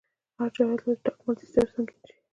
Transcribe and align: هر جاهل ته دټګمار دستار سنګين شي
هر 0.37 0.49
جاهل 0.55 0.79
ته 0.81 0.89
دټګمار 1.03 1.35
دستار 1.37 1.67
سنګين 1.73 1.99
شي 2.07 2.15